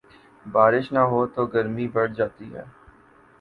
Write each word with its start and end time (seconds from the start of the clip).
بارش 0.45 0.85
نہ 0.91 0.99
ہوتو 1.11 1.41
گرمی 1.45 1.87
بڑھ 1.87 2.11
جاتی 2.17 2.47
ہے۔ 2.55 2.63